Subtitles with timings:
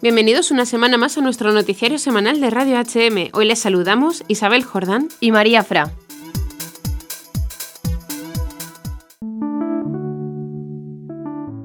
[0.00, 3.30] Bienvenidos una semana más a nuestro noticiario semanal de Radio HM.
[3.32, 5.92] Hoy les saludamos Isabel Jordán y María Fra.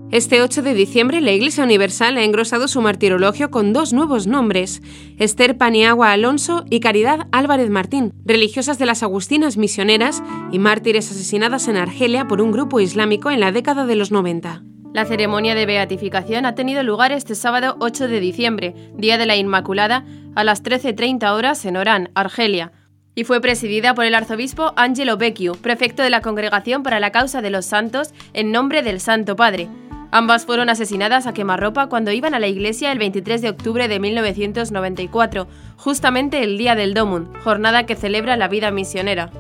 [0.10, 4.82] Este 8 de diciembre la Iglesia Universal ha engrosado su martirologio con dos nuevos nombres,
[5.20, 11.68] Esther Paniagua Alonso y Caridad Álvarez Martín, religiosas de las Agustinas misioneras y mártires asesinadas
[11.68, 14.64] en Argelia por un grupo islámico en la década de los 90.
[14.94, 19.36] La ceremonia de beatificación ha tenido lugar este sábado 8 de diciembre, Día de la
[19.36, 20.06] Inmaculada,
[20.36, 22.72] a las 13.30 horas en Orán, Argelia,
[23.16, 27.42] y fue presidida por el arzobispo Angelo Becciu, prefecto de la Congregación para la Causa
[27.42, 29.68] de los Santos, en nombre del Santo Padre.
[30.12, 34.00] Ambas fueron asesinadas a quemarropa cuando iban a la iglesia el 23 de octubre de
[34.00, 39.32] 1994, justamente el día del Domun, jornada que celebra la vida misionera.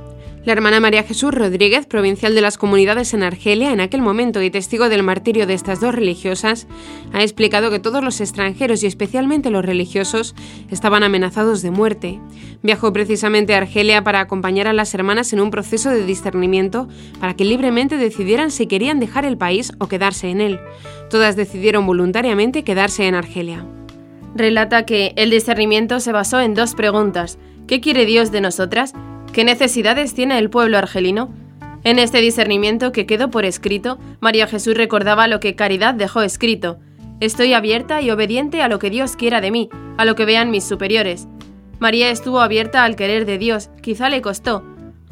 [0.46, 4.52] La hermana María Jesús Rodríguez, provincial de las comunidades en Argelia en aquel momento y
[4.52, 6.68] testigo del martirio de estas dos religiosas,
[7.14, 10.36] ha explicado que todos los extranjeros y especialmente los religiosos
[10.70, 12.20] estaban amenazados de muerte.
[12.62, 16.90] Viajó precisamente a Argelia para acompañar a las hermanas en un proceso de discernimiento
[17.22, 20.60] para que libremente decidieran si querían dejar el país o quedarse en él.
[21.10, 23.66] Todas decidieron voluntariamente quedarse en Argelia.
[24.35, 27.38] Relata que el discernimiento se basó en dos preguntas.
[27.66, 28.94] ¿Qué quiere Dios de nosotras?
[29.34, 31.34] ¿Qué necesidades tiene el pueblo argelino?
[31.84, 36.77] En este discernimiento que quedó por escrito, María Jesús recordaba lo que Caridad dejó escrito.
[37.20, 40.51] Estoy abierta y obediente a lo que Dios quiera de mí, a lo que vean
[40.51, 41.27] mis superiores.
[41.79, 44.63] María estuvo abierta al querer de Dios, quizá le costó.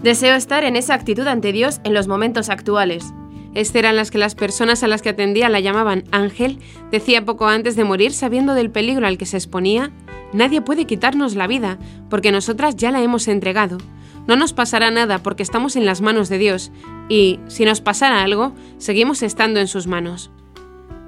[0.04, 3.16] Deseo estar en esa actitud ante Dios en los momentos actuales.
[3.56, 6.60] Estas eran las que las personas a las que atendía la llamaban ángel,
[6.92, 9.90] decía poco antes de morir sabiendo del peligro al que se exponía,
[10.32, 13.80] nadie puede quitarnos la vida, porque nosotras ya la hemos entregado.
[14.28, 16.72] No nos pasará nada porque estamos en las manos de Dios
[17.10, 20.32] y, si nos pasara algo, seguimos estando en sus manos.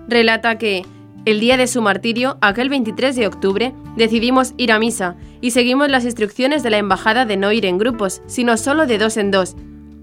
[0.08, 0.86] Relata que,
[1.26, 5.90] el día de su martirio, aquel 23 de octubre, decidimos ir a misa y seguimos
[5.90, 9.32] las instrucciones de la embajada de no ir en grupos, sino solo de dos en
[9.32, 9.56] dos.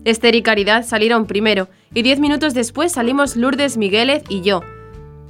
[0.04, 4.62] Esther y Caridad salieron primero y diez minutos después salimos Lourdes Migueles y yo.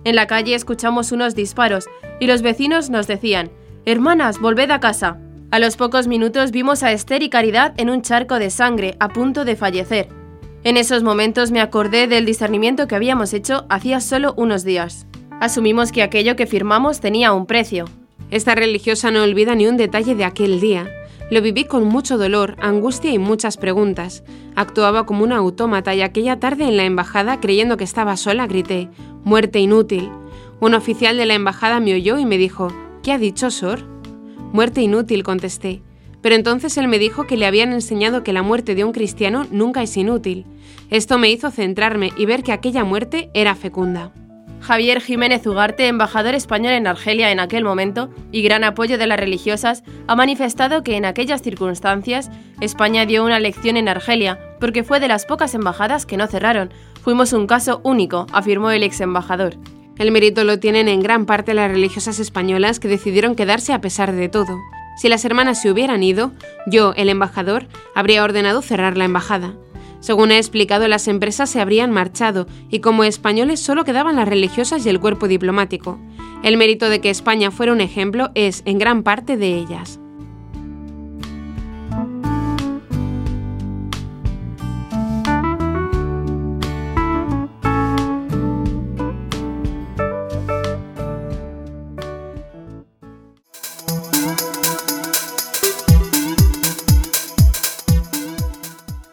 [0.05, 1.87] En la calle escuchamos unos disparos
[2.21, 3.51] y los vecinos nos decían,
[3.85, 5.19] Hermanas, volved a casa.
[5.53, 9.09] A los pocos minutos vimos a Esther y Caridad en un charco de sangre, a
[9.09, 10.09] punto de fallecer.
[10.63, 15.09] En esos momentos me acordé del discernimiento que habíamos hecho hacía solo unos días.
[15.41, 17.87] Asumimos que aquello que firmamos tenía un precio.
[18.31, 20.89] Esta religiosa no olvida ni un detalle de aquel día.
[21.33, 24.23] Lo viví con mucho dolor, angustia y muchas preguntas.
[24.55, 28.89] Actuaba como una autómata y aquella tarde en la embajada, creyendo que estaba sola, grité,
[29.25, 30.11] muerte inútil.
[30.61, 32.69] Un oficial de la embajada me oyó y me dijo,
[33.03, 33.90] ¿qué ha dicho Sor?
[34.53, 35.83] Muerte inútil, contesté.
[36.23, 39.47] Pero entonces él me dijo que le habían enseñado que la muerte de un cristiano
[39.51, 40.45] nunca es inútil.
[40.91, 44.13] Esto me hizo centrarme y ver que aquella muerte era fecunda.
[44.61, 49.19] Javier Jiménez Ugarte, embajador español en Argelia en aquel momento y gran apoyo de las
[49.19, 52.31] religiosas, ha manifestado que en aquellas circunstancias
[52.61, 56.71] España dio una lección en Argelia, porque fue de las pocas embajadas que no cerraron.
[57.03, 59.57] Fuimos un caso único, afirmó el ex embajador.
[60.01, 64.13] El mérito lo tienen en gran parte las religiosas españolas que decidieron quedarse a pesar
[64.13, 64.59] de todo.
[64.97, 66.33] Si las hermanas se hubieran ido,
[66.67, 69.53] yo, el embajador, habría ordenado cerrar la embajada.
[70.01, 74.87] Según he explicado, las empresas se habrían marchado y como españoles solo quedaban las religiosas
[74.87, 75.99] y el cuerpo diplomático.
[76.43, 80.00] El mérito de que España fuera un ejemplo es en gran parte de ellas.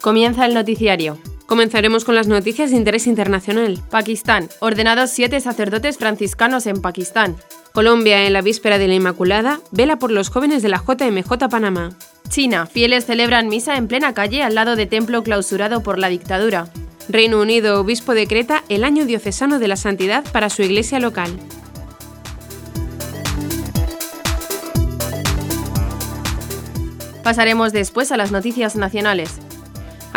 [0.07, 1.17] Comienza el noticiario.
[1.47, 3.77] Comenzaremos con las noticias de interés internacional.
[3.91, 4.47] Pakistán.
[4.61, 7.35] Ordenados siete sacerdotes franciscanos en Pakistán.
[7.73, 11.89] Colombia, en la víspera de la Inmaculada, vela por los jóvenes de la JMJ Panamá.
[12.29, 12.67] China.
[12.67, 16.69] Fieles celebran misa en plena calle al lado de templo clausurado por la dictadura.
[17.09, 17.81] Reino Unido.
[17.81, 21.37] Obispo decreta el año diocesano de la santidad para su iglesia local.
[27.23, 29.41] Pasaremos después a las noticias nacionales.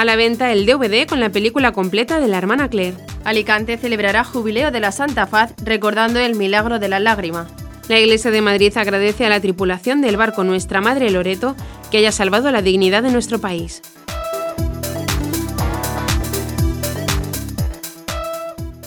[0.01, 2.97] A la venta el DVD con la película completa de la hermana Claire.
[3.23, 7.49] Alicante celebrará jubileo de la Santa Faz recordando el milagro de la lágrima.
[7.87, 11.55] La Iglesia de Madrid agradece a la tripulación del barco Nuestra Madre Loreto
[11.91, 13.83] que haya salvado la dignidad de nuestro país.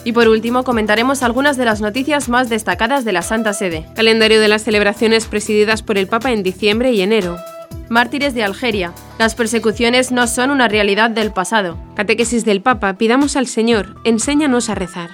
[0.03, 3.85] Y por último, comentaremos algunas de las noticias más destacadas de la Santa Sede.
[3.95, 7.37] Calendario de las celebraciones presididas por el Papa en diciembre y enero.
[7.89, 8.93] Mártires de Algeria.
[9.19, 11.77] Las persecuciones no son una realidad del pasado.
[11.95, 12.97] Catequesis del Papa.
[12.97, 15.11] Pidamos al Señor, enséñanos a rezar.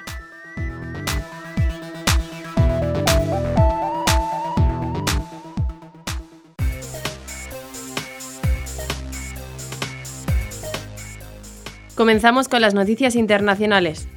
[11.95, 14.07] Comenzamos con las noticias internacionales.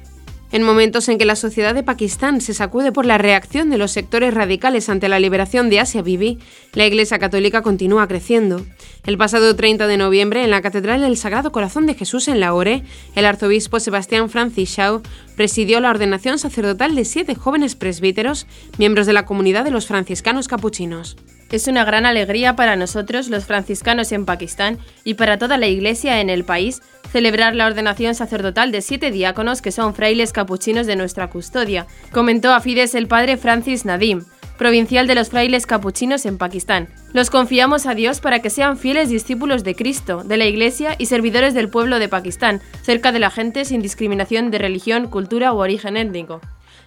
[0.53, 3.89] En momentos en que la sociedad de Pakistán se sacude por la reacción de los
[3.89, 6.37] sectores radicales ante la liberación de Asia Bibi,
[6.73, 8.63] la Iglesia Católica continúa creciendo.
[9.03, 12.83] El pasado 30 de noviembre, en la Catedral del Sagrado Corazón de Jesús en Lahore,
[13.15, 15.01] el arzobispo Sebastián Francis Shaw
[15.35, 18.45] presidió la ordenación sacerdotal de siete jóvenes presbíteros,
[18.77, 21.17] miembros de la comunidad de los franciscanos capuchinos.
[21.53, 26.19] Es una gran alegría para nosotros, los franciscanos en Pakistán, y para toda la Iglesia
[26.19, 30.95] en el país, celebrar la ordenación sacerdotal de siete diáconos que son frailes capuchinos de
[30.95, 34.23] nuestra custodia, comentó a Fides el padre Francis Nadim,
[34.57, 36.87] provincial de los frailes capuchinos en Pakistán.
[37.13, 41.05] Los confiamos a Dios para que sean fieles discípulos de Cristo, de la Iglesia y
[41.05, 45.57] servidores del pueblo de Pakistán, cerca de la gente sin discriminación de religión, cultura u
[45.57, 46.41] origen étnico.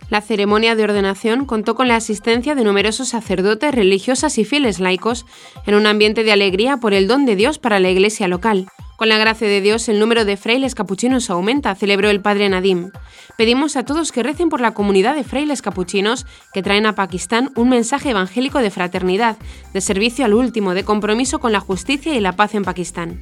[0.09, 5.27] La ceremonia de ordenación contó con la asistencia de numerosos sacerdotes, religiosas y fieles laicos,
[5.67, 8.69] en un ambiente de alegría por el don de Dios para la iglesia local.
[8.97, 12.93] Con la gracia de Dios, el número de frailes capuchinos aumenta, celebró el padre Nadim.
[13.37, 16.25] Pedimos a todos que recen por la comunidad de frailes capuchinos
[16.55, 19.37] que traen a Pakistán un mensaje evangélico de fraternidad,
[19.75, 23.21] de servicio al último, de compromiso con la justicia y la paz en Pakistán.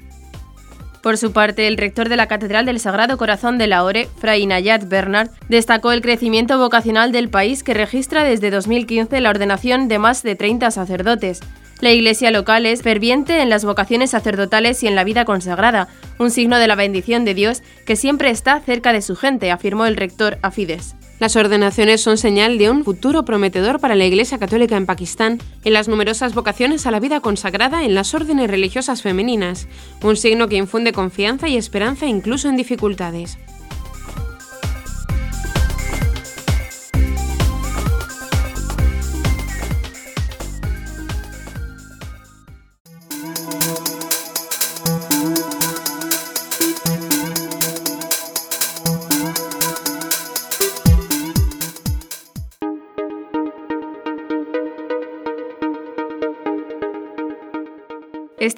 [1.05, 4.89] Por su parte, el rector de la Catedral del Sagrado Corazón de Lahore, Fray Nayat
[4.89, 10.23] Bernard, destacó el crecimiento vocacional del país que registra desde 2015 la ordenación de más
[10.23, 11.41] de 30 sacerdotes.
[11.81, 15.89] La iglesia local es ferviente en las vocaciones sacerdotales y en la vida consagrada,
[16.19, 19.87] un signo de la bendición de Dios que siempre está cerca de su gente, afirmó
[19.87, 20.95] el rector Afides.
[21.21, 25.73] Las ordenaciones son señal de un futuro prometedor para la Iglesia Católica en Pakistán en
[25.73, 29.69] las numerosas vocaciones a la vida consagrada en las órdenes religiosas femeninas,
[30.03, 33.39] un signo que infunde confianza y esperanza incluso en dificultades.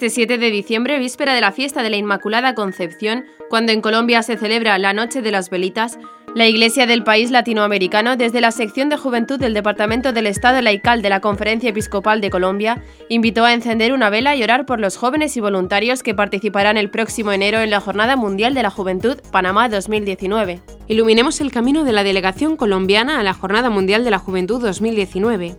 [0.06, 4.22] Este 7 de diciembre, víspera de la fiesta de la Inmaculada Concepción, cuando en Colombia
[4.22, 5.98] se celebra la Noche de las Velitas,
[6.32, 11.02] la Iglesia del país latinoamericano, desde la sección de juventud del Departamento del Estado Laical
[11.02, 14.96] de la Conferencia Episcopal de Colombia, invitó a encender una vela y orar por los
[14.96, 19.16] jóvenes y voluntarios que participarán el próximo enero en la Jornada Mundial de la Juventud
[19.32, 20.60] Panamá 2019.
[20.86, 25.56] Iluminemos el camino de la delegación colombiana a la Jornada Mundial de la Juventud 2019.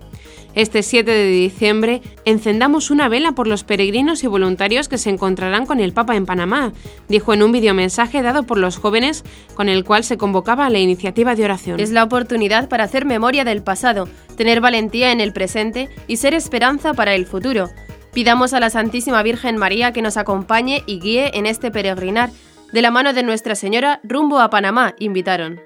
[0.57, 5.67] Este 7 de diciembre encendamos una vela por los peregrinos y voluntarios que se encontrarán
[5.67, 6.73] con el Papa en Panamá,
[7.07, 9.23] dijo en un videomensaje dado por los jóvenes
[9.53, 11.79] con el cual se convocaba a la iniciativa de oración.
[11.79, 16.33] Es la oportunidad para hacer memoria del pasado, tener valentía en el presente y ser
[16.33, 17.69] esperanza para el futuro.
[18.11, 22.31] Pidamos a la Santísima Virgen María que nos acompañe y guíe en este peregrinar.
[22.73, 25.61] De la mano de Nuestra Señora, rumbo a Panamá, invitaron.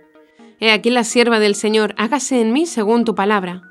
[0.59, 3.70] He aquí la sierva del Señor, hágase en mí según tu palabra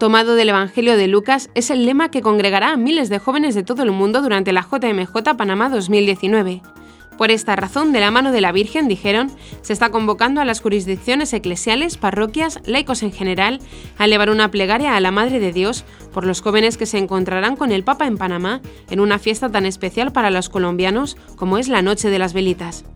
[0.00, 3.62] tomado del Evangelio de Lucas, es el lema que congregará a miles de jóvenes de
[3.62, 6.62] todo el mundo durante la JMJ Panamá 2019.
[7.18, 9.30] Por esta razón, de la mano de la Virgen, dijeron,
[9.60, 13.60] se está convocando a las jurisdicciones eclesiales, parroquias, laicos en general,
[13.98, 17.56] a elevar una plegaria a la Madre de Dios por los jóvenes que se encontrarán
[17.56, 21.68] con el Papa en Panamá en una fiesta tan especial para los colombianos como es
[21.68, 22.86] la Noche de las Velitas.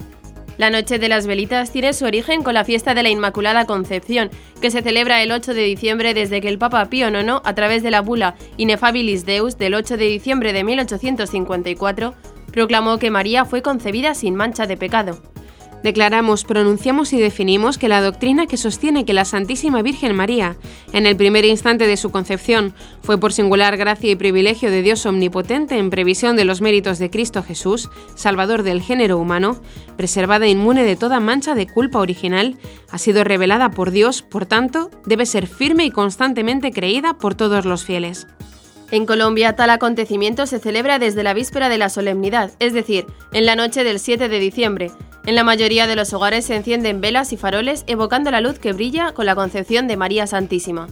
[0.56, 4.30] La Noche de las Velitas tiene su origen con la fiesta de la Inmaculada Concepción,
[4.60, 7.82] que se celebra el 8 de diciembre desde que el Papa Pío IX, a través
[7.82, 12.14] de la bula Inefabilis Deus del 8 de diciembre de 1854,
[12.52, 15.33] proclamó que María fue concebida sin mancha de pecado.
[15.84, 20.56] Declaramos, pronunciamos y definimos que la doctrina que sostiene que la Santísima Virgen María,
[20.94, 22.72] en el primer instante de su concepción,
[23.02, 27.10] fue por singular gracia y privilegio de Dios omnipotente en previsión de los méritos de
[27.10, 29.60] Cristo Jesús, Salvador del género humano,
[29.98, 32.56] preservada inmune de toda mancha de culpa original,
[32.90, 37.66] ha sido revelada por Dios, por tanto, debe ser firme y constantemente creída por todos
[37.66, 38.26] los fieles.
[38.90, 43.46] En Colombia, tal acontecimiento se celebra desde la víspera de la solemnidad, es decir, en
[43.46, 44.90] la noche del 7 de diciembre,
[45.26, 48.74] en la mayoría de los hogares se encienden velas y faroles evocando la luz que
[48.74, 50.86] brilla con la concepción de María Santísima.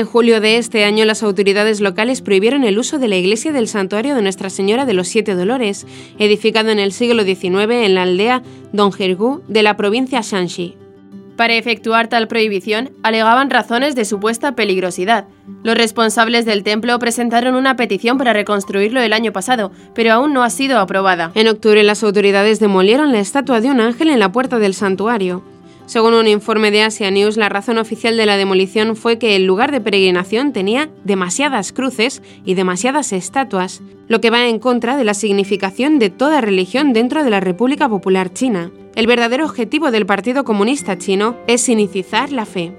[0.00, 3.68] En julio de este año, las autoridades locales prohibieron el uso de la iglesia del
[3.68, 5.86] santuario de Nuestra Señora de los Siete Dolores,
[6.18, 8.42] edificado en el siglo XIX en la aldea
[8.72, 10.74] Dongirgu de la provincia Shanxi.
[11.36, 15.26] Para efectuar tal prohibición, alegaban razones de supuesta peligrosidad.
[15.64, 20.42] Los responsables del templo presentaron una petición para reconstruirlo el año pasado, pero aún no
[20.44, 21.30] ha sido aprobada.
[21.34, 25.42] En octubre las autoridades demolieron la estatua de un ángel en la puerta del santuario.
[25.90, 29.44] Según un informe de Asia News, la razón oficial de la demolición fue que el
[29.44, 35.02] lugar de peregrinación tenía demasiadas cruces y demasiadas estatuas, lo que va en contra de
[35.02, 38.70] la significación de toda religión dentro de la República Popular China.
[38.94, 42.72] El verdadero objetivo del Partido Comunista Chino es sinicizar la fe.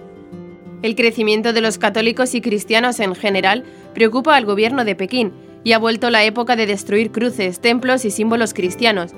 [0.81, 5.33] El crecimiento de los católicos y cristianos en general preocupa al gobierno de Pekín
[5.65, 9.11] y ha vuelto la época de destruir cruces, templos y símbolos cristianos.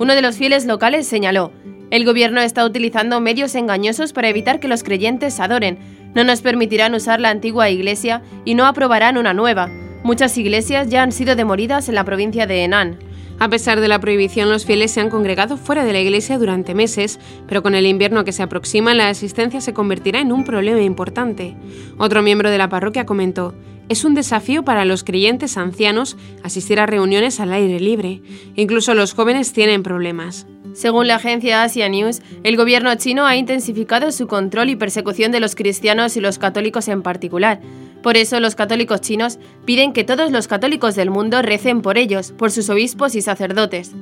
[0.00, 1.52] Uno de los fieles locales señaló,
[1.90, 5.78] el gobierno está utilizando medios engañosos para evitar que los creyentes adoren.
[6.14, 9.68] No nos permitirán usar la antigua iglesia y no aprobarán una nueva.
[10.02, 12.98] Muchas iglesias ya han sido demolidas en la provincia de Henan.
[13.38, 16.74] A pesar de la prohibición, los fieles se han congregado fuera de la iglesia durante
[16.74, 20.80] meses, pero con el invierno que se aproxima, la asistencia se convertirá en un problema
[20.80, 21.54] importante.
[21.98, 23.54] Otro miembro de la parroquia comentó,
[23.88, 28.20] es un desafío para los creyentes ancianos asistir a reuniones al aire libre.
[28.54, 30.46] Incluso los jóvenes tienen problemas.
[30.74, 35.40] Según la agencia Asia News, el gobierno chino ha intensificado su control y persecución de
[35.40, 37.60] los cristianos y los católicos en particular.
[38.02, 42.32] Por eso los católicos chinos piden que todos los católicos del mundo recen por ellos,
[42.32, 43.94] por sus obispos y sacerdotes.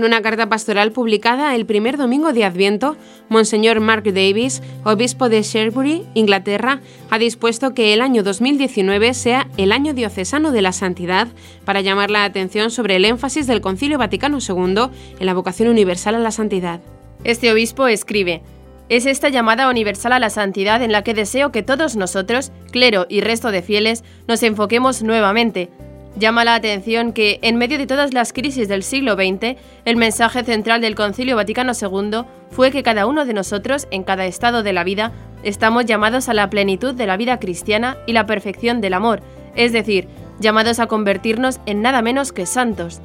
[0.00, 2.96] En una carta pastoral publicada el primer domingo de Adviento,
[3.28, 6.80] Monseñor Mark Davis, obispo de Sherbury, Inglaterra,
[7.10, 11.28] ha dispuesto que el año 2019 sea el año diocesano de la santidad
[11.66, 14.88] para llamar la atención sobre el énfasis del Concilio Vaticano II
[15.18, 16.80] en la vocación universal a la santidad.
[17.22, 18.40] Este obispo escribe,
[18.88, 23.04] es esta llamada universal a la santidad en la que deseo que todos nosotros, clero
[23.10, 25.68] y resto de fieles, nos enfoquemos nuevamente,
[26.16, 30.42] Llama la atención que, en medio de todas las crisis del siglo XX, el mensaje
[30.42, 34.72] central del Concilio Vaticano II fue que cada uno de nosotros, en cada estado de
[34.72, 35.12] la vida,
[35.44, 39.22] estamos llamados a la plenitud de la vida cristiana y la perfección del amor,
[39.54, 40.08] es decir,
[40.40, 43.00] llamados a convertirnos en nada menos que santos.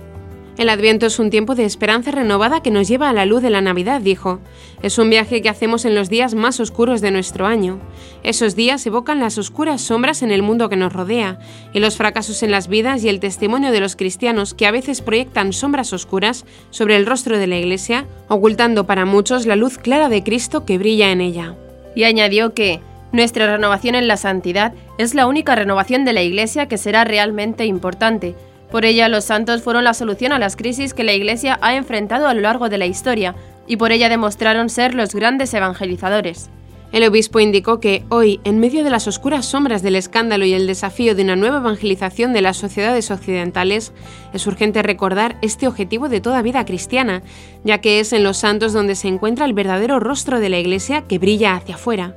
[0.58, 3.50] El Adviento es un tiempo de esperanza renovada que nos lleva a la luz de
[3.50, 4.40] la Navidad, dijo.
[4.82, 7.82] Es un viaje que hacemos en los días más oscuros de nuestro año.
[8.24, 11.40] Esos días evocan las oscuras sombras en el mundo que nos rodea,
[11.74, 15.02] y los fracasos en las vidas y el testimonio de los cristianos que a veces
[15.02, 20.08] proyectan sombras oscuras sobre el rostro de la Iglesia, ocultando para muchos la luz clara
[20.08, 21.56] de Cristo que brilla en ella.
[21.98, 22.80] Y añadió que,
[23.12, 27.66] nuestra renovación en la santidad es la única renovación de la Iglesia que será realmente
[27.66, 28.36] importante,
[28.76, 32.28] por ella los santos fueron la solución a las crisis que la Iglesia ha enfrentado
[32.28, 33.34] a lo largo de la historia,
[33.68, 36.50] y por ella demostraron ser los grandes evangelizadores.
[36.92, 40.68] El obispo indicó que hoy, en medio de las oscuras sombras del escándalo y el
[40.68, 43.94] desafío de una nueva evangelización de las sociedades occidentales,
[44.34, 47.24] es urgente recordar este objetivo de toda vida cristiana,
[47.64, 51.04] ya que es en los santos donde se encuentra el verdadero rostro de la Iglesia
[51.08, 52.14] que brilla hacia afuera.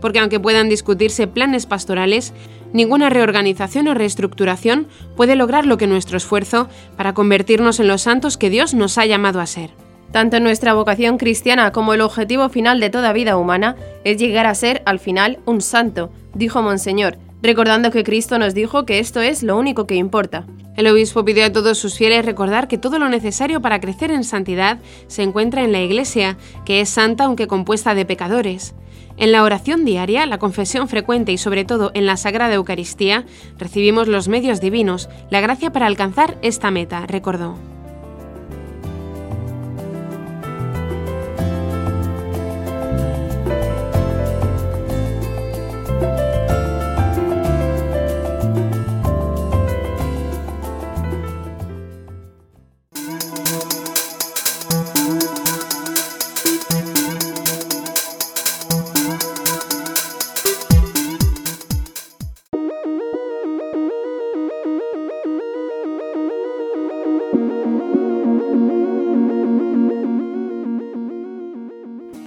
[0.00, 2.32] Porque aunque puedan discutirse planes pastorales,
[2.72, 4.86] Ninguna reorganización o reestructuración
[5.16, 9.06] puede lograr lo que nuestro esfuerzo para convertirnos en los santos que Dios nos ha
[9.06, 9.70] llamado a ser.
[10.12, 14.54] Tanto nuestra vocación cristiana como el objetivo final de toda vida humana es llegar a
[14.54, 19.42] ser, al final, un santo, dijo Monseñor, recordando que Cristo nos dijo que esto es
[19.42, 20.46] lo único que importa.
[20.76, 24.24] El obispo pidió a todos sus fieles recordar que todo lo necesario para crecer en
[24.24, 28.74] santidad se encuentra en la Iglesia, que es santa aunque compuesta de pecadores.
[29.16, 33.24] En la oración diaria, la confesión frecuente y sobre todo en la Sagrada Eucaristía,
[33.58, 37.56] recibimos los medios divinos, la gracia para alcanzar esta meta, recordó.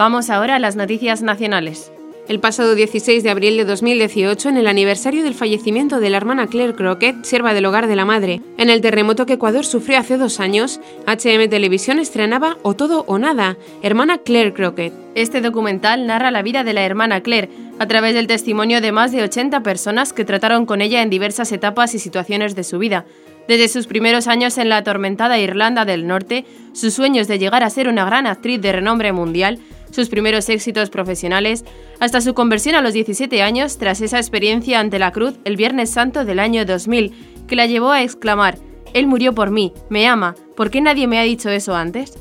[0.05, 1.89] Vamos ahora a las noticias nacionales.
[2.27, 6.47] El pasado 16 de abril de 2018, en el aniversario del fallecimiento de la hermana
[6.47, 10.17] Claire Crockett, sierva del hogar de la madre, en el terremoto que Ecuador sufrió hace
[10.17, 14.91] dos años, HM Televisión estrenaba O Todo o Nada, hermana Claire Crockett.
[15.15, 19.13] Este documental narra la vida de la hermana Claire a través del testimonio de más
[19.13, 23.05] de 80 personas que trataron con ella en diversas etapas y situaciones de su vida.
[23.47, 27.69] Desde sus primeros años en la atormentada Irlanda del Norte, sus sueños de llegar a
[27.69, 29.59] ser una gran actriz de renombre mundial,
[29.93, 31.63] sus primeros éxitos profesionales,
[31.99, 35.91] hasta su conversión a los 17 años tras esa experiencia ante la cruz el Viernes
[35.91, 38.57] Santo del año 2000, que la llevó a exclamar,
[38.93, 42.13] Él murió por mí, me ama, ¿por qué nadie me ha dicho eso antes?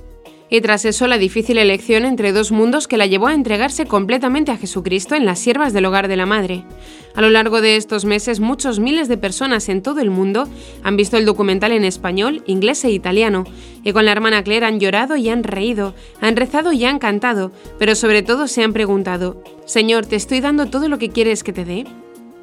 [0.53, 4.51] Y tras eso la difícil elección entre dos mundos que la llevó a entregarse completamente
[4.51, 6.67] a Jesucristo en las siervas del hogar de la Madre.
[7.15, 10.47] A lo largo de estos meses, muchos miles de personas en todo el mundo
[10.83, 13.45] han visto el documental en español, inglés e italiano,
[13.83, 17.51] y con la hermana Claire han llorado y han reído, han rezado y han cantado,
[17.79, 21.55] pero sobre todo se han preguntado, Señor, ¿te estoy dando todo lo que quieres que
[21.55, 21.87] te dé?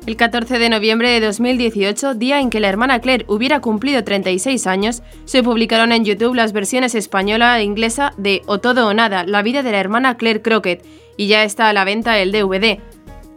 [0.05, 4.65] El 14 de noviembre de 2018, día en que la hermana Claire hubiera cumplido 36
[4.65, 9.23] años, se publicaron en YouTube las versiones española e inglesa de O todo o nada,
[9.25, 10.83] la vida de la hermana Claire Crockett,
[11.15, 12.79] y ya está a la venta el DVD.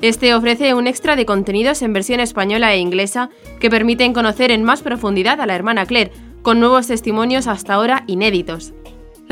[0.01, 3.29] Este ofrece un extra de contenidos en versión española e inglesa
[3.61, 8.05] que permiten conocer en más profundidad a la hermana Claire, con nuevos testimonios hasta ahora
[8.07, 8.73] inéditos.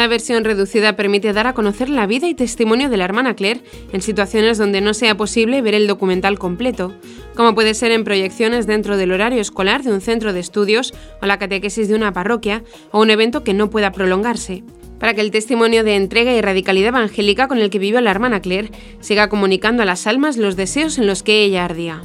[0.01, 3.61] La versión reducida permite dar a conocer la vida y testimonio de la hermana Claire
[3.93, 6.95] en situaciones donde no sea posible ver el documental completo,
[7.37, 11.27] como puede ser en proyecciones dentro del horario escolar de un centro de estudios o
[11.27, 14.65] la catequesis de una parroquia o un evento que no pueda prolongarse
[14.99, 18.41] para que el testimonio de entrega y radicalidad evangélica con el que vivió la hermana
[18.41, 22.01] Claire siga comunicando a las almas los deseos en los que ella ardía.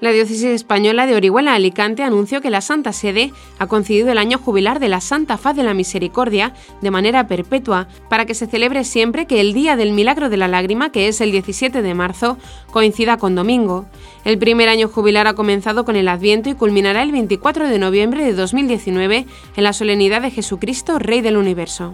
[0.00, 4.38] La diócesis española de Orihuela Alicante anunció que la Santa Sede ha concedido el año
[4.38, 8.84] jubilar de la Santa Faz de la Misericordia de manera perpetua para que se celebre
[8.84, 12.38] siempre que el día del Milagro de la Lágrima, que es el 17 de marzo,
[12.70, 13.84] coincida con domingo.
[14.24, 18.24] El primer año jubilar ha comenzado con el Adviento y culminará el 24 de noviembre
[18.24, 21.92] de 2019 en la solemnidad de Jesucristo, Rey del Universo.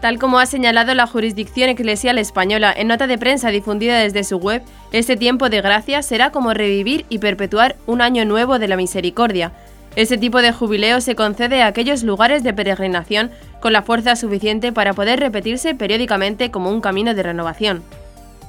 [0.00, 4.36] Tal como ha señalado la jurisdicción eclesial española en nota de prensa difundida desde su
[4.36, 8.76] web, este tiempo de gracia será como revivir y perpetuar un año nuevo de la
[8.76, 9.52] misericordia.
[9.96, 14.72] Este tipo de jubileo se concede a aquellos lugares de peregrinación con la fuerza suficiente
[14.72, 17.82] para poder repetirse periódicamente como un camino de renovación.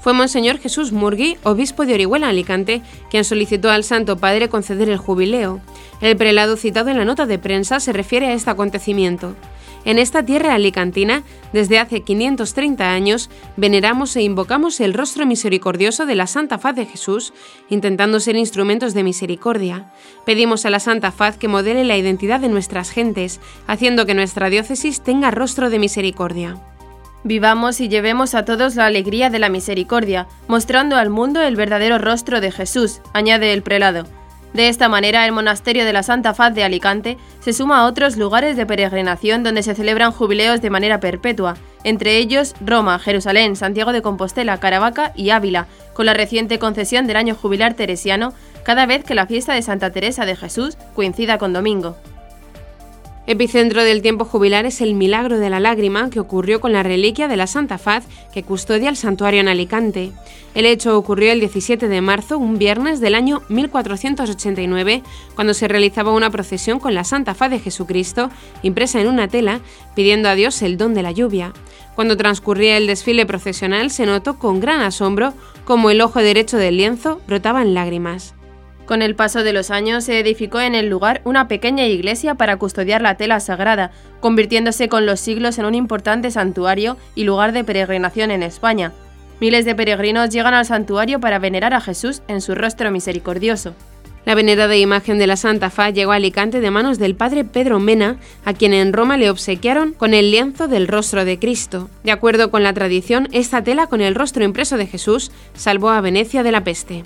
[0.02, 4.98] Fue Monseñor Jesús Murgui, obispo de Orihuela Alicante, quien solicitó al Santo Padre conceder el
[4.98, 5.60] jubileo.
[6.00, 9.36] El prelado citado en la nota de prensa se refiere a este acontecimiento.
[9.86, 16.16] En esta tierra alicantina, desde hace 530 años, veneramos e invocamos el rostro misericordioso de
[16.16, 17.34] la Santa Faz de Jesús,
[17.70, 19.92] intentando ser instrumentos de misericordia.
[20.26, 24.50] Pedimos a la Santa Faz que modele la identidad de nuestras gentes, haciendo que nuestra
[24.50, 26.58] diócesis tenga rostro de misericordia.
[27.24, 31.98] Vivamos y llevemos a todos la alegría de la misericordia, mostrando al mundo el verdadero
[31.98, 34.06] rostro de Jesús, añade el prelado.
[34.54, 38.18] De esta manera, el monasterio de la Santa Faz de Alicante se suma a otros
[38.18, 43.94] lugares de peregrinación donde se celebran jubileos de manera perpetua, entre ellos Roma, Jerusalén, Santiago
[43.94, 48.34] de Compostela, Caravaca y Ávila, con la reciente concesión del año jubilar teresiano
[48.64, 51.96] cada vez que la fiesta de Santa Teresa de Jesús coincida con domingo.
[53.30, 57.28] Epicentro del tiempo jubilar es el milagro de la lágrima que ocurrió con la reliquia
[57.28, 60.12] de la Santa Faz que custodia el santuario en Alicante.
[60.56, 65.04] El hecho ocurrió el 17 de marzo, un viernes del año 1489,
[65.36, 68.32] cuando se realizaba una procesión con la Santa Faz de Jesucristo
[68.64, 69.60] impresa en una tela,
[69.94, 71.54] pidiendo a Dios el don de la lluvia.
[71.94, 76.78] Cuando transcurría el desfile procesional se notó con gran asombro cómo el ojo derecho del
[76.78, 78.34] lienzo brotaba en lágrimas.
[78.90, 82.58] Con el paso de los años se edificó en el lugar una pequeña iglesia para
[82.58, 87.64] custodiar la tela sagrada, convirtiéndose con los siglos en un importante santuario y lugar de
[87.64, 88.92] peregrinación en España.
[89.40, 93.76] Miles de peregrinos llegan al santuario para venerar a Jesús en su rostro misericordioso.
[94.26, 97.80] La venerada imagen de la Santa Fa llegó a Alicante de manos del padre Pedro
[97.80, 101.92] Mena, a quien en Roma le obsequiaron con el lienzo del rostro de Cristo.
[102.04, 106.02] De acuerdo con la tradición, esta tela con el rostro impreso de Jesús salvó a
[106.02, 107.04] Venecia de la peste.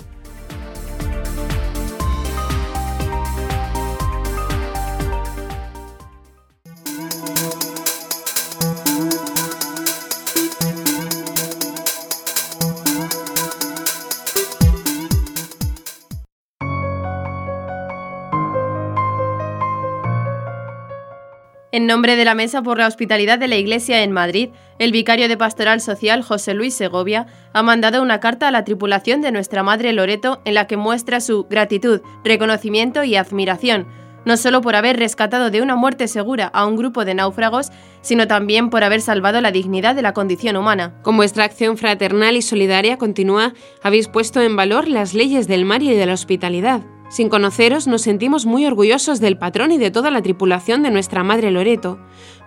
[21.74, 25.26] En nombre de la Mesa por la Hospitalidad de la Iglesia en Madrid, el vicario
[25.26, 29.64] de Pastoral Social José Luis Segovia ha mandado una carta a la tripulación de Nuestra
[29.64, 33.88] Madre Loreto en la que muestra su gratitud, reconocimiento y admiración,
[34.24, 38.28] no solo por haber rescatado de una muerte segura a un grupo de náufragos, sino
[38.28, 40.94] también por haber salvado la dignidad de la condición humana.
[41.02, 45.82] Con vuestra acción fraternal y solidaria continúa, habéis puesto en valor las leyes del mar
[45.82, 46.82] y de la hospitalidad.
[47.08, 51.22] Sin conoceros, nos sentimos muy orgullosos del patrón y de toda la tripulación de nuestra
[51.22, 51.98] Madre Loreto.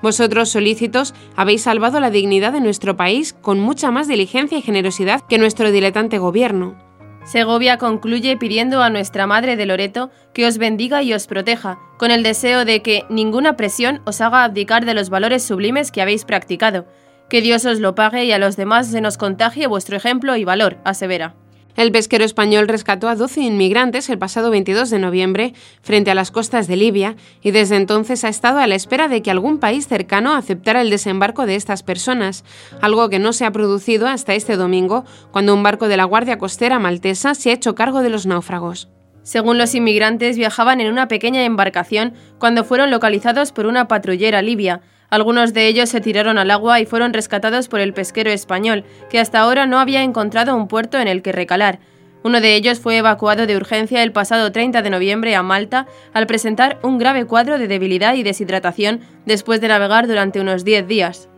[0.01, 5.21] Vosotros, solícitos, habéis salvado la dignidad de nuestro país con mucha más diligencia y generosidad
[5.21, 6.75] que nuestro diletante gobierno.
[7.23, 12.09] Segovia concluye pidiendo a nuestra Madre de Loreto que os bendiga y os proteja, con
[12.09, 16.23] el deseo de que ninguna presión os haga abdicar de los valores sublimes que habéis
[16.23, 16.85] practicado.
[17.29, 20.45] Que Dios os lo pague y a los demás se nos contagie vuestro ejemplo y
[20.45, 21.35] valor, asevera.
[21.77, 26.31] El pesquero español rescató a 12 inmigrantes el pasado 22 de noviembre frente a las
[26.31, 29.87] costas de Libia y desde entonces ha estado a la espera de que algún país
[29.87, 32.43] cercano aceptara el desembarco de estas personas,
[32.81, 36.39] algo que no se ha producido hasta este domingo, cuando un barco de la Guardia
[36.39, 38.89] Costera maltesa se ha hecho cargo de los náufragos.
[39.21, 44.81] Según los inmigrantes, viajaban en una pequeña embarcación cuando fueron localizados por una patrullera libia,
[45.09, 49.19] algunos de ellos se tiraron al agua y fueron rescatados por el pesquero español, que
[49.19, 51.79] hasta ahora no había encontrado un puerto en el que recalar.
[52.23, 56.27] Uno de ellos fue evacuado de urgencia el pasado 30 de noviembre a Malta al
[56.27, 61.29] presentar un grave cuadro de debilidad y deshidratación después de navegar durante unos 10 días.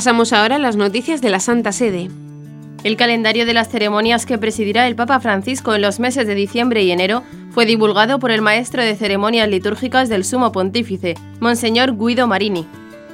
[0.00, 2.08] Pasamos ahora a las noticias de la Santa Sede.
[2.84, 6.82] El calendario de las ceremonias que presidirá el Papa Francisco en los meses de diciembre
[6.82, 12.26] y enero fue divulgado por el maestro de ceremonias litúrgicas del Sumo Pontífice, Monseñor Guido
[12.26, 12.66] Marini.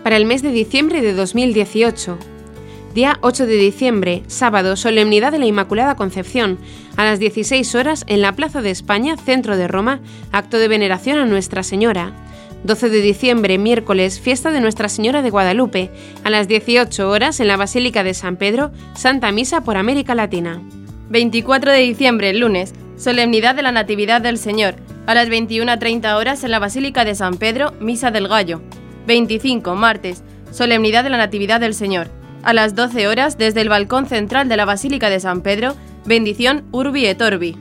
[0.05, 2.19] Para el mes de diciembre de 2018,
[2.95, 6.57] día 8 de diciembre, sábado, solemnidad de la Inmaculada Concepción,
[6.97, 9.99] a las 16 horas en la Plaza de España, centro de Roma,
[10.31, 12.13] acto de veneración a Nuestra Señora.
[12.67, 15.91] 12 de diciembre, miércoles, fiesta de Nuestra Señora de Guadalupe,
[16.25, 20.61] a las 18 horas en la Basílica de San Pedro, Santa Misa por América Latina.
[21.09, 24.75] 24 de diciembre, lunes, solemnidad de la Natividad del Señor,
[25.07, 28.61] a las 21.30 horas en la Basílica de San Pedro, Misa del Gallo.
[29.07, 32.09] 25, martes, solemnidad de la Natividad del Señor,
[32.43, 36.65] a las 12 horas desde el balcón central de la Basílica de San Pedro, bendición
[36.73, 37.57] Urbi et Orbi.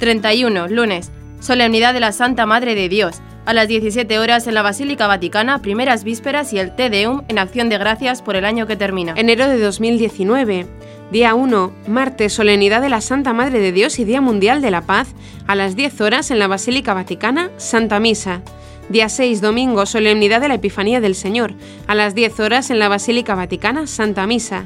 [0.00, 4.62] 31, lunes, solemnidad de la Santa Madre de Dios, a las 17 horas en la
[4.62, 8.68] Basílica Vaticana, primeras vísperas y el Te Deum en acción de gracias por el año
[8.68, 9.14] que termina.
[9.16, 10.66] Enero de 2019.
[11.10, 14.82] Día 1, martes, solemnidad de la Santa Madre de Dios y Día Mundial de la
[14.82, 15.08] Paz,
[15.48, 18.42] a las 10 horas en la Basílica Vaticana, Santa Misa.
[18.88, 21.54] Día 6, domingo, solemnidad de la Epifanía del Señor,
[21.88, 24.62] a las 10 horas en la Basílica Vaticana, Santa Misa.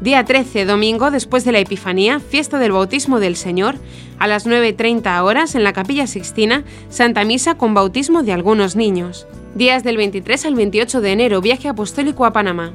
[0.00, 3.76] Día 13, domingo, después de la Epifanía, fiesta del bautismo del Señor,
[4.18, 9.26] a las 9.30 horas en la Capilla Sixtina, Santa Misa con bautismo de algunos niños.
[9.54, 12.72] Días del 23 al 28 de enero, viaje apostólico a Panamá.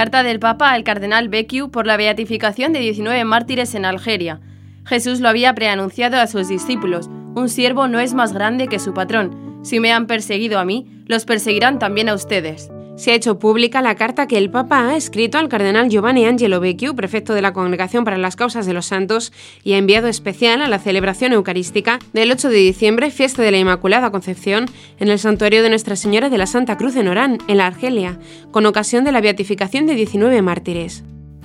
[0.00, 4.40] Carta del Papa al cardenal Becciu por la beatificación de 19 mártires en Algeria.
[4.86, 7.08] Jesús lo había preanunciado a sus discípulos.
[7.34, 9.60] Un siervo no es más grande que su patrón.
[9.62, 13.80] Si me han perseguido a mí, los perseguirán también a ustedes se ha hecho pública
[13.80, 17.54] la carta que el Papa ha escrito al cardenal Giovanni Angelo Becciu, prefecto de la
[17.54, 19.32] Congregación para las Causas de los Santos,
[19.64, 23.58] y ha enviado especial a la celebración eucarística del 8 de diciembre, fiesta de la
[23.58, 24.66] Inmaculada Concepción,
[24.98, 28.18] en el santuario de Nuestra Señora de la Santa Cruz en Orán, en la Argelia,
[28.50, 31.02] con ocasión de la beatificación de 19 mártires.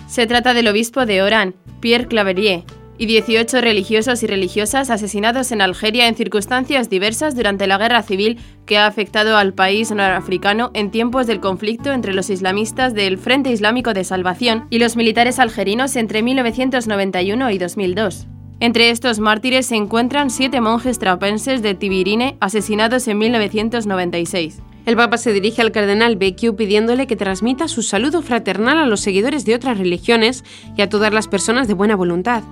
[0.09, 2.65] Se trata del obispo de Orán, Pierre Claverier,
[2.97, 8.39] y 18 religiosos y religiosas asesinados en Algeria en circunstancias diversas durante la guerra civil
[8.65, 13.51] que ha afectado al país norafricano en tiempos del conflicto entre los islamistas del Frente
[13.51, 18.27] Islámico de Salvación y los militares algerinos entre 1991 y 2002.
[18.61, 24.61] Entre estos mártires se encuentran siete monjes trapenses de Tibirine asesinados en 1996.
[24.85, 28.99] El Papa se dirige al cardenal Becciu pidiéndole que transmita su saludo fraternal a los
[28.99, 30.43] seguidores de otras religiones
[30.77, 32.43] y a todas las personas de buena voluntad.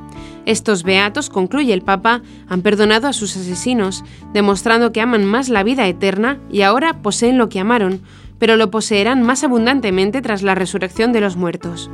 [0.46, 5.64] Estos beatos, concluye el Papa, han perdonado a sus asesinos, demostrando que aman más la
[5.64, 8.02] vida eterna y ahora poseen lo que amaron,
[8.40, 11.92] pero lo poseerán más abundantemente tras la resurrección de los muertos.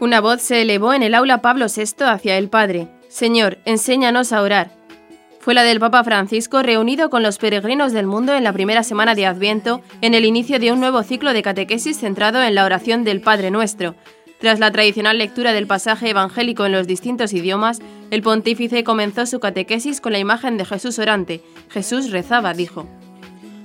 [0.00, 2.88] Una voz se elevó en el aula Pablo VI hacia el Padre.
[3.10, 4.70] Señor, enséñanos a orar.
[5.40, 9.14] Fue la del Papa Francisco reunido con los peregrinos del mundo en la primera semana
[9.14, 13.04] de Adviento, en el inicio de un nuevo ciclo de catequesis centrado en la oración
[13.04, 13.94] del Padre Nuestro.
[14.38, 19.38] Tras la tradicional lectura del pasaje evangélico en los distintos idiomas, el pontífice comenzó su
[19.38, 21.42] catequesis con la imagen de Jesús orante.
[21.68, 22.88] Jesús rezaba, dijo.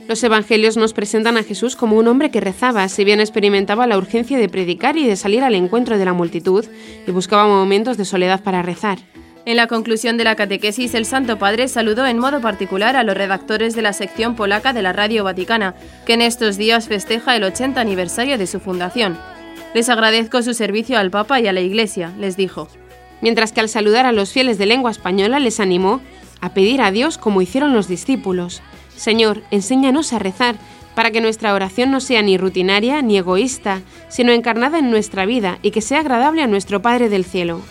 [0.08, 3.98] Los evangelios nos presentan a Jesús como un hombre que rezaba, si bien experimentaba la
[3.98, 6.64] urgencia de predicar y de salir al encuentro de la multitud,
[7.08, 9.00] y buscaba momentos de soledad para rezar.
[9.46, 13.18] En la conclusión de la catequesis, el Santo Padre saludó en modo particular a los
[13.18, 15.74] redactores de la sección polaca de la Radio Vaticana,
[16.06, 19.18] que en estos días festeja el 80 aniversario de su fundación.
[19.74, 22.68] Les agradezco su servicio al Papa y a la Iglesia, les dijo.
[23.22, 26.00] Mientras que al saludar a los fieles de lengua española les animó
[26.42, 28.62] a pedir a Dios como hicieron los discípulos.
[28.96, 30.56] Señor, enséñanos a rezar,
[30.96, 35.60] para que nuestra oración no sea ni rutinaria ni egoísta, sino encarnada en nuestra vida
[35.62, 37.62] y que sea agradable a nuestro Padre del Cielo.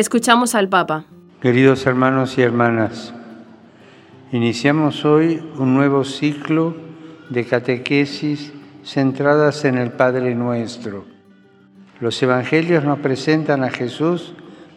[0.00, 1.04] Escuchamos al Papa.
[1.42, 3.12] Queridos hermanos y hermanas,
[4.32, 6.74] iniciamos hoy un nuevo ciclo
[7.28, 8.50] de catequesis
[8.82, 11.04] centradas en el Padre Nuestro.
[12.00, 14.32] Los evangelios nos presentan a Jesús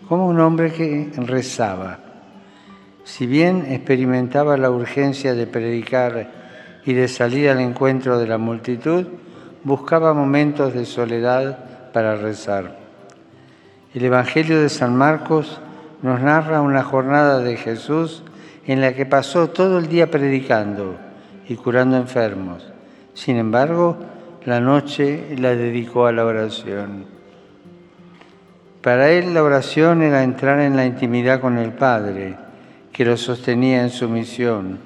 [0.09, 1.99] como un hombre que rezaba.
[3.05, 9.07] Si bien experimentaba la urgencia de predicar y de salir al encuentro de la multitud,
[9.63, 12.82] buscaba momentos de soledad para rezar.
[13.93, 15.59] El Evangelio de San Marcos
[16.01, 18.23] nos narra una jornada de Jesús
[18.65, 20.95] en la que pasó todo el día predicando
[21.47, 22.65] y curando enfermos.
[23.13, 23.97] Sin embargo,
[24.45, 27.05] la noche la dedicó a la oración.
[28.81, 32.35] Para él la oración era entrar en la intimidad con el Padre,
[32.91, 34.79] que lo sostenía en su misión,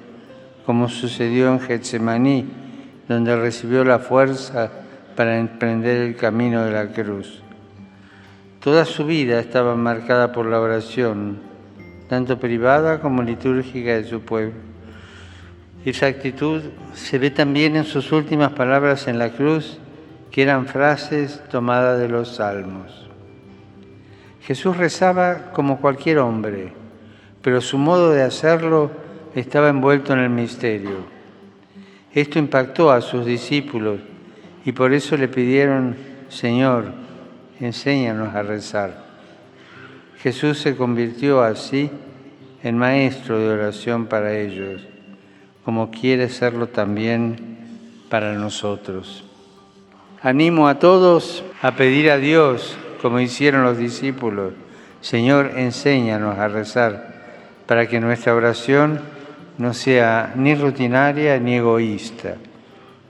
[0.66, 2.46] como sucedió en Getsemaní,
[3.08, 4.70] donde recibió la fuerza
[5.16, 7.42] para emprender el camino de la cruz.
[8.68, 11.38] Toda su vida estaba marcada por la oración,
[12.06, 14.52] tanto privada como litúrgica de su pueblo.
[15.86, 16.60] Esa actitud
[16.92, 19.78] se ve también en sus últimas palabras en la cruz,
[20.30, 23.08] que eran frases tomadas de los salmos.
[24.42, 26.74] Jesús rezaba como cualquier hombre,
[27.40, 28.90] pero su modo de hacerlo
[29.34, 31.06] estaba envuelto en el misterio.
[32.12, 34.00] Esto impactó a sus discípulos
[34.66, 35.96] y por eso le pidieron,
[36.28, 37.07] Señor,
[37.60, 39.08] enséñanos a rezar.
[40.18, 41.90] Jesús se convirtió así
[42.62, 44.82] en maestro de oración para ellos,
[45.64, 47.58] como quiere serlo también
[48.08, 49.24] para nosotros.
[50.22, 54.54] Animo a todos a pedir a Dios, como hicieron los discípulos,
[55.00, 57.14] Señor, enséñanos a rezar,
[57.66, 59.00] para que nuestra oración
[59.58, 62.34] no sea ni rutinaria ni egoísta,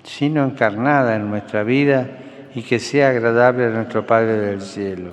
[0.02, 2.08] sino encarnada en nuestra vida
[2.54, 5.12] y que sea agradable a nuestro Padre del cielo.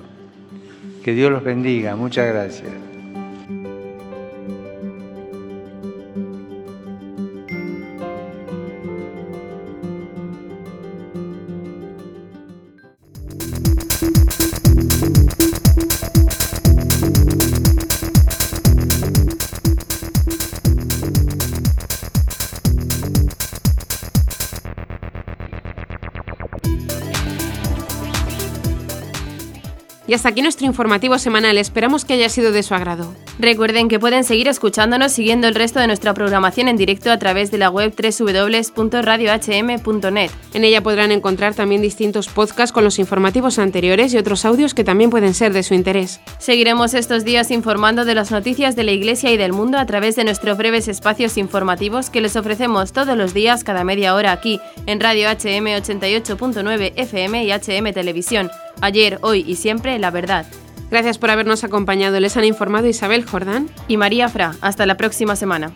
[1.04, 1.94] Que Dios los bendiga.
[1.96, 2.85] Muchas gracias.
[30.08, 33.12] Y hasta aquí nuestro informativo semanal, esperamos que haya sido de su agrado.
[33.38, 37.50] Recuerden que pueden seguir escuchándonos siguiendo el resto de nuestra programación en directo a través
[37.50, 40.30] de la web www.radiohm.net.
[40.54, 44.84] En ella podrán encontrar también distintos podcasts con los informativos anteriores y otros audios que
[44.84, 46.20] también pueden ser de su interés.
[46.38, 50.14] Seguiremos estos días informando de las noticias de la Iglesia y del mundo a través
[50.16, 54.60] de nuestros breves espacios informativos que les ofrecemos todos los días cada media hora aquí
[54.86, 58.50] en Radio HM 88.9 FM y HM Televisión.
[58.80, 60.46] Ayer, hoy y siempre, la verdad.
[60.90, 62.20] Gracias por habernos acompañado.
[62.20, 64.54] Les han informado Isabel Jordán y María Fra.
[64.60, 65.72] Hasta la próxima semana.